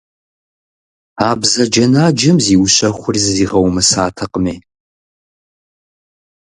[1.27, 4.55] А бзаджэнаджэм зиущэхури зызигъэумысатэкъыми.